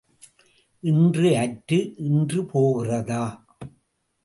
[0.83, 3.23] இன்று அற்று இன்று போகிறதா?